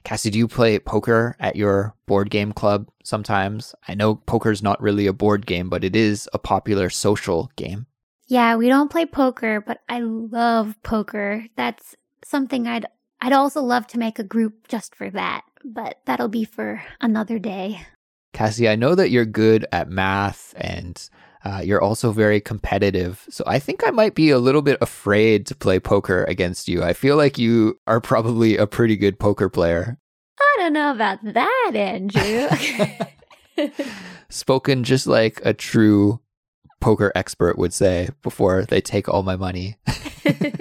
Kassy, 0.05 0.29
do 0.31 0.37
you 0.37 0.47
play 0.47 0.79
poker 0.79 1.35
at 1.39 1.55
your 1.55 1.95
board 2.07 2.29
game 2.29 2.51
club 2.51 2.89
sometimes? 3.03 3.73
I 3.87 3.95
know 3.95 4.15
poker's 4.15 4.61
not 4.61 4.81
really 4.81 5.07
a 5.07 5.13
board 5.13 5.45
game, 5.45 5.69
but 5.69 5.83
it 5.83 5.95
is 5.95 6.29
a 6.33 6.39
popular 6.39 6.89
social 6.89 7.49
game. 7.55 7.85
Yeah, 8.27 8.55
we 8.55 8.67
don't 8.67 8.91
play 8.91 9.05
poker, 9.05 9.61
but 9.61 9.81
I 9.87 9.99
love 10.01 10.75
poker. 10.83 11.45
That's 11.55 11.95
something 12.23 12.67
I'd 12.67 12.85
I'd 13.21 13.33
also 13.33 13.61
love 13.61 13.87
to 13.87 13.99
make 13.99 14.19
a 14.19 14.23
group 14.23 14.67
just 14.67 14.95
for 14.95 15.09
that, 15.11 15.45
but 15.63 15.99
that'll 16.05 16.27
be 16.27 16.43
for 16.43 16.83
another 16.99 17.39
day. 17.39 17.85
Kassy, 18.33 18.69
I 18.69 18.75
know 18.75 18.95
that 18.95 19.11
you're 19.11 19.25
good 19.25 19.65
at 19.71 19.89
math 19.89 20.53
and 20.57 21.09
uh, 21.45 21.61
you're 21.63 21.81
also 21.81 22.11
very 22.11 22.39
competitive. 22.39 23.25
So 23.29 23.43
I 23.45 23.59
think 23.59 23.85
I 23.85 23.91
might 23.91 24.15
be 24.15 24.29
a 24.29 24.39
little 24.39 24.61
bit 24.61 24.77
afraid 24.81 25.45
to 25.47 25.55
play 25.55 25.79
poker 25.79 26.23
against 26.25 26.67
you. 26.67 26.83
I 26.83 26.93
feel 26.93 27.17
like 27.17 27.37
you 27.37 27.79
are 27.85 27.99
probably 27.99 28.55
a 28.57 28.65
pretty 28.67 28.95
good 28.95 29.19
poker 29.19 29.49
player. 29.49 29.97
I 30.39 30.55
don't 30.57 30.73
know 30.73 30.91
about 30.91 31.19
that, 31.23 31.71
Andrew. 31.75 32.47
Spoken 34.29 34.83
just 34.83 35.05
like 35.05 35.41
a 35.43 35.53
true 35.53 36.19
poker 36.79 37.11
expert 37.15 37.57
would 37.57 37.73
say 37.73 38.09
before 38.21 38.65
they 38.65 38.81
take 38.81 39.09
all 39.09 39.23
my 39.23 39.35
money. 39.35 39.77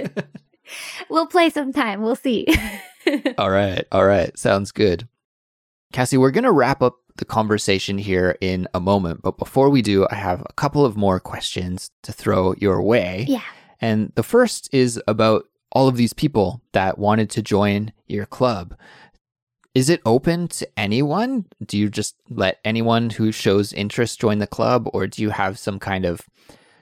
we'll 1.08 1.26
play 1.26 1.50
sometime. 1.50 2.02
We'll 2.02 2.16
see. 2.16 2.46
all 3.38 3.50
right. 3.50 3.84
All 3.92 4.04
right. 4.04 4.36
Sounds 4.36 4.72
good. 4.72 5.08
Kassy, 5.92 6.16
we're 6.18 6.30
going 6.30 6.44
to 6.44 6.52
wrap 6.52 6.80
up 6.82 6.96
the 7.16 7.24
conversation 7.24 7.98
here 7.98 8.36
in 8.40 8.68
a 8.74 8.80
moment. 8.80 9.22
But 9.22 9.38
before 9.38 9.70
we 9.70 9.82
do, 9.82 10.06
I 10.10 10.14
have 10.16 10.42
a 10.48 10.52
couple 10.54 10.84
of 10.84 10.96
more 10.96 11.20
questions 11.20 11.90
to 12.02 12.12
throw 12.12 12.54
your 12.58 12.82
way. 12.82 13.26
Yeah. 13.28 13.42
And 13.80 14.12
the 14.14 14.22
first 14.22 14.68
is 14.72 15.00
about 15.06 15.46
all 15.72 15.88
of 15.88 15.96
these 15.96 16.12
people 16.12 16.62
that 16.72 16.98
wanted 16.98 17.30
to 17.30 17.42
join 17.42 17.92
your 18.06 18.26
club. 18.26 18.76
Is 19.74 19.88
it 19.88 20.02
open 20.04 20.48
to 20.48 20.68
anyone? 20.78 21.46
Do 21.64 21.78
you 21.78 21.88
just 21.88 22.16
let 22.28 22.60
anyone 22.64 23.10
who 23.10 23.32
shows 23.32 23.72
interest 23.72 24.20
join 24.20 24.38
the 24.38 24.46
club, 24.46 24.88
or 24.92 25.06
do 25.06 25.22
you 25.22 25.30
have 25.30 25.58
some 25.58 25.78
kind 25.78 26.04
of 26.04 26.20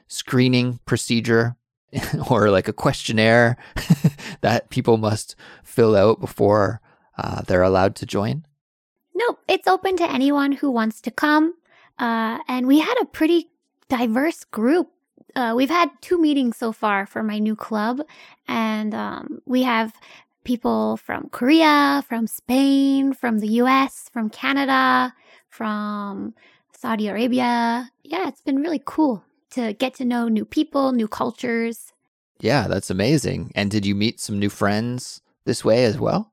screening 0.08 0.80
procedure 0.86 1.56
or 2.30 2.50
like 2.50 2.66
a 2.66 2.72
questionnaire 2.72 3.56
that 4.40 4.70
people 4.70 4.96
must 4.96 5.36
fill 5.62 5.94
out 5.94 6.20
before 6.20 6.80
uh, 7.16 7.42
they're 7.42 7.62
allowed 7.62 7.94
to 7.96 8.06
join? 8.06 8.44
Nope, 9.20 9.38
it's 9.48 9.68
open 9.68 9.96
to 9.98 10.10
anyone 10.10 10.52
who 10.52 10.70
wants 10.70 11.02
to 11.02 11.10
come. 11.10 11.54
Uh, 11.98 12.38
and 12.48 12.66
we 12.66 12.78
had 12.78 12.94
a 13.02 13.04
pretty 13.04 13.50
diverse 13.88 14.44
group. 14.44 14.88
Uh, 15.36 15.52
we've 15.54 15.68
had 15.70 15.90
two 16.00 16.18
meetings 16.18 16.56
so 16.56 16.72
far 16.72 17.04
for 17.04 17.22
my 17.22 17.38
new 17.38 17.54
club, 17.54 18.00
and 18.48 18.94
um, 18.94 19.42
we 19.44 19.62
have 19.62 19.92
people 20.42 20.96
from 20.96 21.28
Korea, 21.30 22.02
from 22.08 22.26
Spain, 22.26 23.12
from 23.12 23.40
the 23.40 23.48
US, 23.62 24.08
from 24.12 24.30
Canada, 24.30 25.14
from 25.48 26.34
Saudi 26.72 27.06
Arabia. 27.08 27.90
Yeah, 28.02 28.26
it's 28.26 28.40
been 28.40 28.62
really 28.62 28.82
cool 28.84 29.22
to 29.50 29.74
get 29.74 29.94
to 29.94 30.04
know 30.04 30.28
new 30.28 30.46
people, 30.46 30.92
new 30.92 31.08
cultures. 31.08 31.92
Yeah, 32.40 32.66
that's 32.68 32.90
amazing. 32.90 33.52
And 33.54 33.70
did 33.70 33.84
you 33.84 33.94
meet 33.94 34.18
some 34.18 34.38
new 34.38 34.50
friends 34.50 35.20
this 35.44 35.62
way 35.64 35.84
as 35.84 35.98
well? 35.98 36.32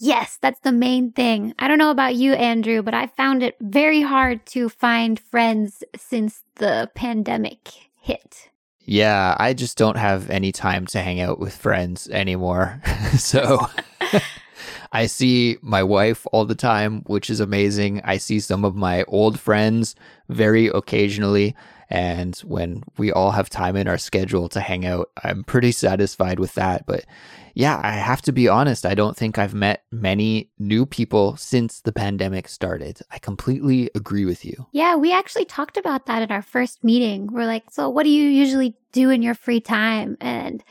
Yes, 0.00 0.38
that's 0.40 0.60
the 0.60 0.72
main 0.72 1.12
thing. 1.12 1.54
I 1.58 1.68
don't 1.68 1.78
know 1.78 1.90
about 1.90 2.14
you, 2.14 2.32
Andrew, 2.34 2.82
but 2.82 2.94
I 2.94 3.06
found 3.06 3.42
it 3.42 3.56
very 3.60 4.02
hard 4.02 4.44
to 4.46 4.68
find 4.68 5.18
friends 5.18 5.82
since 5.96 6.42
the 6.56 6.90
pandemic 6.94 7.68
hit. 8.00 8.50
Yeah, 8.80 9.36
I 9.38 9.52
just 9.52 9.76
don't 9.76 9.98
have 9.98 10.30
any 10.30 10.50
time 10.50 10.86
to 10.86 11.00
hang 11.02 11.20
out 11.20 11.38
with 11.38 11.54
friends 11.54 12.08
anymore. 12.08 12.80
so 13.18 13.66
I 14.92 15.06
see 15.06 15.58
my 15.60 15.82
wife 15.82 16.26
all 16.32 16.46
the 16.46 16.54
time, 16.54 17.02
which 17.06 17.28
is 17.28 17.40
amazing. 17.40 18.00
I 18.04 18.16
see 18.16 18.40
some 18.40 18.64
of 18.64 18.74
my 18.74 19.04
old 19.04 19.38
friends 19.38 19.94
very 20.28 20.68
occasionally. 20.68 21.54
And 21.90 22.36
when 22.40 22.84
we 22.98 23.10
all 23.12 23.30
have 23.30 23.48
time 23.48 23.74
in 23.74 23.88
our 23.88 23.98
schedule 23.98 24.48
to 24.50 24.60
hang 24.60 24.84
out, 24.84 25.10
I'm 25.24 25.42
pretty 25.42 25.72
satisfied 25.72 26.38
with 26.38 26.54
that. 26.54 26.84
But 26.86 27.06
yeah, 27.54 27.80
I 27.82 27.92
have 27.92 28.22
to 28.22 28.32
be 28.32 28.46
honest. 28.46 28.84
I 28.84 28.94
don't 28.94 29.16
think 29.16 29.38
I've 29.38 29.54
met 29.54 29.84
many 29.90 30.50
new 30.58 30.84
people 30.84 31.36
since 31.36 31.80
the 31.80 31.92
pandemic 31.92 32.46
started. 32.48 33.00
I 33.10 33.18
completely 33.18 33.90
agree 33.94 34.26
with 34.26 34.44
you. 34.44 34.66
Yeah, 34.72 34.96
we 34.96 35.12
actually 35.12 35.46
talked 35.46 35.76
about 35.76 36.06
that 36.06 36.22
at 36.22 36.30
our 36.30 36.42
first 36.42 36.84
meeting. 36.84 37.28
We're 37.32 37.46
like, 37.46 37.70
so 37.70 37.88
what 37.88 38.04
do 38.04 38.10
you 38.10 38.28
usually 38.28 38.76
do 38.92 39.10
in 39.10 39.22
your 39.22 39.34
free 39.34 39.60
time? 39.60 40.16
And 40.20 40.62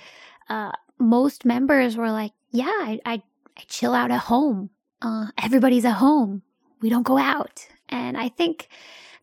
uh, 0.49 0.71
most 0.99 1.45
members 1.45 1.97
were 1.97 2.11
like, 2.11 2.33
yeah, 2.51 2.65
I, 2.65 2.99
I, 3.05 3.13
I 3.57 3.63
chill 3.67 3.93
out 3.93 4.11
at 4.11 4.21
home. 4.21 4.69
Uh, 5.01 5.27
everybody's 5.41 5.85
at 5.85 5.93
home. 5.93 6.43
We 6.79 6.89
don't 6.89 7.03
go 7.03 7.17
out. 7.17 7.67
And 7.89 8.17
I 8.17 8.29
think 8.29 8.69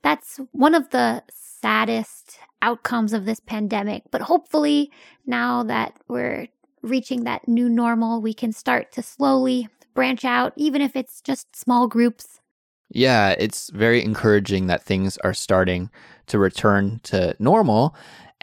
that's 0.05 0.39
one 0.53 0.75
of 0.75 0.91
the 0.91 1.25
saddest 1.33 2.39
outcomes 2.63 3.13
of 3.13 3.25
this 3.25 3.41
pandemic. 3.41 4.03
But 4.13 4.21
hopefully, 4.21 4.93
now 5.27 5.65
that 5.65 5.95
we're 6.07 6.47
reaching 6.83 7.25
that 7.25 7.49
new 7.49 7.69
normal, 7.69 8.21
we 8.21 8.35
can 8.35 8.53
start 8.53 8.93
to 8.93 9.03
slowly 9.03 9.69
branch 9.95 10.25
out, 10.25 10.53
even 10.57 10.83
if 10.83 10.95
it's 10.95 11.21
just 11.23 11.57
small 11.57 11.89
groups. 11.89 12.41
Yeah, 12.91 13.35
it's 13.39 13.71
very 13.71 14.05
encouraging 14.05 14.67
that 14.67 14.83
things 14.83 15.17
are 15.19 15.35
starting 15.35 15.91
to 16.27 16.39
return 16.39 17.01
to 17.05 17.35
normal. 17.39 17.97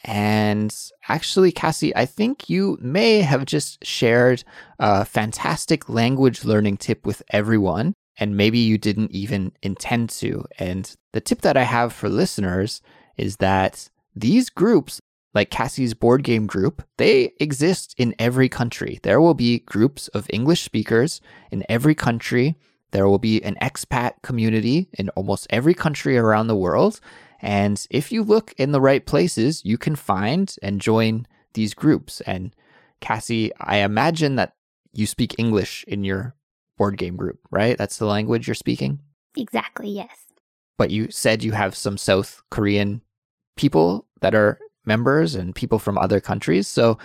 And 0.03 0.75
actually, 1.09 1.51
Kassy, 1.51 1.91
I 1.95 2.07
think 2.07 2.49
you 2.49 2.79
may 2.81 3.21
have 3.21 3.45
just 3.45 3.85
shared 3.85 4.43
a 4.79 5.05
fantastic 5.05 5.87
language 5.89 6.43
learning 6.43 6.77
tip 6.77 7.05
with 7.05 7.21
everyone, 7.29 7.93
and 8.19 8.37
maybe 8.37 8.59
you 8.59 8.77
didn't 8.77 9.11
even 9.11 9.51
intend 9.61 10.09
to. 10.09 10.45
And 10.59 10.93
the 11.13 11.21
tip 11.21 11.41
that 11.41 11.57
I 11.57 11.63
have 11.63 11.93
for 11.93 12.09
listeners 12.09 12.81
is 13.17 13.37
that 13.37 13.89
these 14.15 14.49
groups 14.49 15.01
like 15.33 15.49
Kassy's 15.49 15.93
board 15.93 16.23
game 16.23 16.45
group, 16.45 16.83
they 16.97 17.33
exist 17.39 17.95
in 17.97 18.15
every 18.19 18.49
country. 18.49 18.99
There 19.03 19.21
will 19.21 19.33
be 19.33 19.59
groups 19.59 20.07
of 20.09 20.27
English 20.29 20.63
speakers 20.63 21.21
in 21.51 21.63
every 21.69 21.95
country. 21.95 22.55
There 22.91 23.07
will 23.07 23.19
be 23.19 23.41
an 23.43 23.55
expat 23.61 24.21
community 24.23 24.89
in 24.93 25.09
almost 25.09 25.47
every 25.49 25.73
country 25.73 26.17
around 26.17 26.47
the 26.47 26.55
world. 26.55 26.99
And 27.41 27.85
if 27.89 28.11
you 28.11 28.23
look 28.23 28.53
in 28.57 28.71
the 28.71 28.81
right 28.81 29.05
places, 29.05 29.63
you 29.63 29.77
can 29.77 29.95
find 29.95 30.53
and 30.61 30.81
join 30.81 31.25
these 31.53 31.73
groups. 31.73 32.21
And 32.21 32.53
Kassy, 33.01 33.51
I 33.59 33.77
imagine 33.77 34.35
that 34.35 34.53
you 34.93 35.07
speak 35.07 35.35
English 35.37 35.85
in 35.87 36.03
your 36.03 36.35
board 36.81 36.97
game 36.97 37.15
group, 37.15 37.37
right? 37.51 37.77
That's 37.77 37.97
the 37.99 38.07
language 38.07 38.47
you're 38.47 38.55
speaking? 38.55 39.01
Exactly, 39.37 39.91
yes. 39.91 40.25
But 40.79 40.89
you 40.89 41.11
said 41.11 41.43
you 41.43 41.51
have 41.51 41.75
some 41.75 41.95
South 41.95 42.41
Korean 42.49 43.01
people 43.55 44.07
that 44.21 44.33
are 44.33 44.57
members 44.83 45.35
and 45.35 45.53
people 45.53 45.77
from 45.77 45.99
other 45.99 46.19
countries. 46.19 46.67
So, 46.67 46.97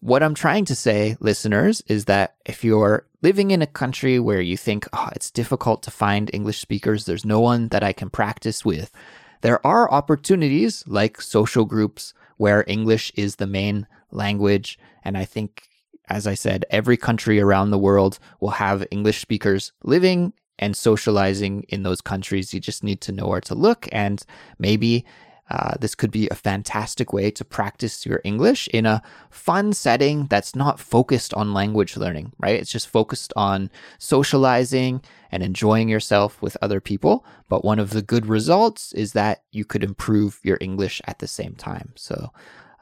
what 0.00 0.22
I'm 0.22 0.34
trying 0.34 0.66
to 0.66 0.74
say, 0.74 1.16
listeners, 1.18 1.82
is 1.86 2.04
that 2.04 2.34
if 2.44 2.62
you're 2.62 3.06
living 3.22 3.52
in 3.52 3.62
a 3.62 3.66
country 3.66 4.18
where 4.18 4.42
you 4.42 4.58
think, 4.58 4.86
oh, 4.92 5.08
it's 5.16 5.30
difficult 5.30 5.82
to 5.84 5.90
find 5.90 6.28
English 6.34 6.58
speakers, 6.58 7.06
there's 7.06 7.24
no 7.24 7.40
one 7.40 7.68
that 7.68 7.82
I 7.82 7.94
can 7.94 8.10
practice 8.10 8.66
with, 8.66 8.92
there 9.40 9.66
are 9.66 9.90
opportunities 9.90 10.84
like 10.86 11.22
social 11.22 11.64
groups 11.64 12.12
where 12.36 12.64
English 12.66 13.12
is 13.16 13.36
the 13.36 13.46
main 13.46 13.86
language. 14.10 14.78
And 15.02 15.16
I 15.16 15.24
think, 15.24 15.69
as 16.10 16.26
I 16.26 16.34
said, 16.34 16.66
every 16.70 16.96
country 16.96 17.40
around 17.40 17.70
the 17.70 17.78
world 17.78 18.18
will 18.40 18.50
have 18.50 18.86
English 18.90 19.20
speakers 19.20 19.72
living 19.84 20.32
and 20.58 20.76
socializing 20.76 21.64
in 21.68 21.84
those 21.84 22.00
countries. 22.00 22.52
You 22.52 22.60
just 22.60 22.84
need 22.84 23.00
to 23.02 23.12
know 23.12 23.28
where 23.28 23.40
to 23.42 23.54
look 23.54 23.88
and 23.92 24.22
maybe 24.58 25.06
uh, 25.50 25.74
this 25.80 25.96
could 25.96 26.12
be 26.12 26.28
a 26.28 26.34
fantastic 26.34 27.12
way 27.12 27.30
to 27.30 27.44
practice 27.44 28.06
your 28.06 28.20
English 28.22 28.68
in 28.68 28.86
a 28.86 29.02
fun 29.30 29.72
setting 29.72 30.26
that's 30.28 30.54
not 30.54 30.78
focused 30.78 31.34
on 31.34 31.52
language 31.52 31.96
learning, 31.96 32.32
right? 32.38 32.54
It's 32.54 32.70
just 32.70 32.88
focused 32.88 33.32
on 33.34 33.68
socializing 33.98 35.02
and 35.32 35.42
enjoying 35.42 35.88
yourself 35.88 36.40
with 36.40 36.56
other 36.62 36.80
people. 36.80 37.24
But 37.48 37.64
one 37.64 37.80
of 37.80 37.90
the 37.90 38.02
good 38.02 38.26
results 38.26 38.92
is 38.92 39.12
that 39.14 39.42
you 39.50 39.64
could 39.64 39.82
improve 39.82 40.38
your 40.44 40.58
English 40.60 41.02
at 41.06 41.18
the 41.18 41.26
same 41.26 41.56
time. 41.56 41.94
So 41.96 42.30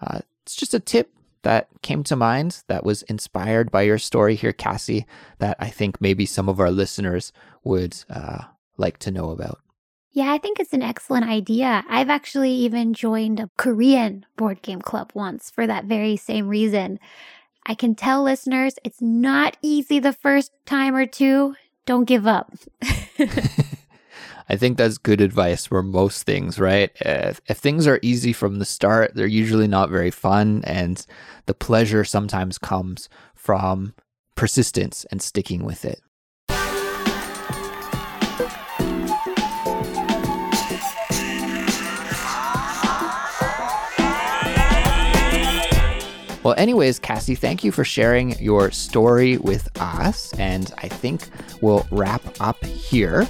uh, 0.02 0.20
it's 0.44 0.54
just 0.54 0.74
a 0.74 0.80
tip 0.80 1.10
that 1.42 1.68
came 1.82 2.02
to 2.04 2.16
mind 2.16 2.62
that 2.68 2.84
was 2.84 3.02
inspired 3.02 3.70
by 3.70 3.82
your 3.82 3.98
story 3.98 4.34
here, 4.34 4.52
Kassy, 4.52 5.04
that 5.38 5.56
I 5.58 5.68
think 5.68 6.00
maybe 6.00 6.26
some 6.26 6.48
of 6.48 6.60
our 6.60 6.70
listeners 6.70 7.32
would 7.64 7.96
uh, 8.10 8.44
like 8.76 8.98
to 9.00 9.10
know 9.10 9.30
about. 9.30 9.60
Yeah, 10.10 10.32
I 10.32 10.38
think 10.38 10.58
it's 10.58 10.72
an 10.72 10.82
excellent 10.82 11.26
idea. 11.26 11.84
I've 11.88 12.08
actually 12.08 12.50
even 12.50 12.94
joined 12.94 13.40
a 13.40 13.50
Korean 13.56 14.26
board 14.36 14.62
game 14.62 14.80
club 14.80 15.12
once 15.14 15.50
for 15.50 15.66
that 15.66 15.84
very 15.84 16.16
same 16.16 16.48
reason. 16.48 16.98
I 17.66 17.74
can 17.74 17.94
tell 17.94 18.22
listeners 18.22 18.76
it's 18.82 19.02
not 19.02 19.56
easy 19.62 19.98
the 19.98 20.14
first 20.14 20.52
time 20.64 20.94
or 20.94 21.06
two. 21.06 21.54
Don't 21.84 22.04
give 22.04 22.26
up. 22.26 22.52
I 24.50 24.56
think 24.56 24.78
that's 24.78 24.96
good 24.96 25.20
advice 25.20 25.66
for 25.66 25.82
most 25.82 26.22
things, 26.22 26.58
right? 26.58 26.90
If, 27.00 27.42
if, 27.48 27.58
things 27.58 27.86
are 27.86 28.00
easy 28.00 28.32
from 28.32 28.58
the 28.58 28.64
start, 28.64 29.14
they're 29.14 29.26
usually 29.26 29.68
not 29.68 29.90
very 29.90 30.10
fun. 30.10 30.62
And 30.64 31.04
the 31.44 31.52
pleasure 31.52 32.02
sometimes 32.02 32.56
comes 32.56 33.10
from 33.34 33.92
persistence 34.36 35.04
and 35.10 35.20
sticking 35.20 35.64
with 35.64 35.84
it. 35.84 36.00
Well, 46.42 46.54
anyways, 46.56 46.98
Kassy, 47.00 47.36
thank 47.36 47.62
you 47.62 47.70
for 47.70 47.84
sharing 47.84 48.38
your 48.38 48.70
story 48.70 49.36
with 49.36 49.68
us. 49.78 50.32
And 50.38 50.72
I 50.78 50.88
think 50.88 51.28
we'll 51.60 51.86
wrap 51.90 52.22
up 52.40 52.64
here. 52.64 53.28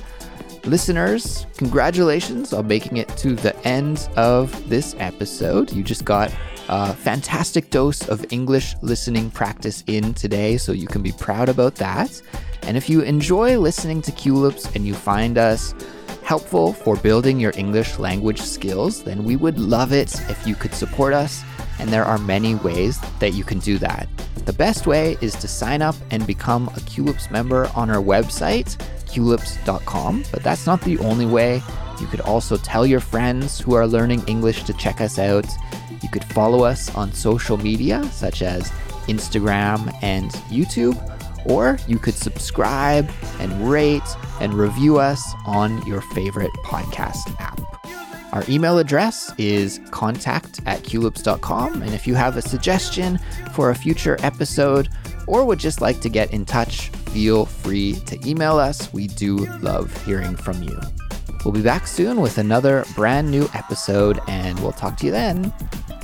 Listeners, 0.68 1.46
congratulations 1.56 2.52
on 2.52 2.66
making 2.66 2.98
it 2.98 3.08
to 3.16 3.34
the 3.34 3.56
end 3.66 4.06
of 4.16 4.68
this 4.68 4.94
episode. 4.98 5.72
You 5.72 5.82
just 5.82 6.04
got 6.04 6.30
a 6.68 6.92
fantastic 6.92 7.70
dose 7.70 8.06
of 8.06 8.30
English 8.30 8.74
listening 8.82 9.30
practice 9.30 9.82
in 9.86 10.12
today, 10.12 10.58
so 10.58 10.72
you 10.72 10.86
can 10.86 11.00
be 11.00 11.12
proud 11.12 11.48
about 11.48 11.74
that. 11.76 12.20
And 12.64 12.76
if 12.76 12.90
you 12.90 13.00
enjoy 13.00 13.58
listening 13.58 14.02
to 14.02 14.12
Culips 14.12 14.76
and 14.76 14.86
you 14.86 14.92
find 14.92 15.38
us 15.38 15.74
helpful 16.22 16.74
for 16.74 16.96
building 16.96 17.40
your 17.40 17.54
English 17.56 17.98
language 17.98 18.42
skills, 18.42 19.02
then 19.02 19.24
we 19.24 19.36
would 19.36 19.58
love 19.58 19.94
it 19.94 20.20
if 20.28 20.46
you 20.46 20.54
could 20.54 20.74
support 20.74 21.14
us 21.14 21.42
and 21.78 21.88
there 21.88 22.04
are 22.04 22.18
many 22.18 22.56
ways 22.56 23.00
that 23.20 23.32
you 23.32 23.42
can 23.42 23.58
do 23.60 23.78
that. 23.78 24.06
The 24.44 24.52
best 24.52 24.86
way 24.86 25.16
is 25.20 25.34
to 25.36 25.48
sign 25.48 25.82
up 25.82 25.94
and 26.10 26.26
become 26.26 26.68
a 26.68 26.80
Culips 26.80 27.30
member 27.30 27.70
on 27.74 27.90
our 27.90 28.02
website, 28.02 28.76
culips.com, 29.08 30.24
but 30.30 30.42
that's 30.42 30.66
not 30.66 30.80
the 30.82 30.98
only 30.98 31.26
way. 31.26 31.62
You 32.00 32.06
could 32.06 32.20
also 32.20 32.56
tell 32.56 32.86
your 32.86 33.00
friends 33.00 33.60
who 33.60 33.74
are 33.74 33.86
learning 33.86 34.22
English 34.26 34.64
to 34.64 34.72
check 34.74 35.00
us 35.00 35.18
out. 35.18 35.46
You 36.02 36.08
could 36.10 36.24
follow 36.24 36.64
us 36.64 36.94
on 36.94 37.12
social 37.12 37.56
media 37.56 38.04
such 38.12 38.42
as 38.42 38.70
Instagram 39.08 39.92
and 40.02 40.30
YouTube, 40.50 40.96
or 41.46 41.78
you 41.88 41.98
could 41.98 42.14
subscribe 42.14 43.10
and 43.40 43.68
rate 43.68 44.02
and 44.40 44.54
review 44.54 44.98
us 44.98 45.34
on 45.46 45.84
your 45.86 46.00
favorite 46.00 46.52
podcast 46.64 47.34
app. 47.40 47.58
Our 48.32 48.44
email 48.48 48.78
address 48.78 49.32
is 49.38 49.80
contact 49.90 50.60
at 50.66 50.82
culips.com. 50.82 51.82
And 51.82 51.94
if 51.94 52.06
you 52.06 52.14
have 52.14 52.36
a 52.36 52.42
suggestion 52.42 53.18
for 53.54 53.70
a 53.70 53.74
future 53.74 54.18
episode 54.22 54.90
or 55.26 55.44
would 55.44 55.58
just 55.58 55.80
like 55.80 56.00
to 56.00 56.10
get 56.10 56.32
in 56.32 56.44
touch, 56.44 56.92
feel 57.12 57.46
free 57.46 57.94
to 58.06 58.28
email 58.28 58.58
us. 58.58 58.92
We 58.92 59.06
do 59.08 59.36
love 59.60 59.90
hearing 60.04 60.36
from 60.36 60.62
you. 60.62 60.78
We'll 61.44 61.54
be 61.54 61.62
back 61.62 61.86
soon 61.86 62.20
with 62.20 62.38
another 62.38 62.84
brand 62.94 63.30
new 63.30 63.48
episode, 63.54 64.20
and 64.28 64.58
we'll 64.60 64.72
talk 64.72 64.96
to 64.98 65.06
you 65.06 65.12
then. 65.12 65.52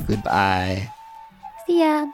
Goodbye. 0.07 0.91
See 1.67 1.81
ya. 1.81 2.07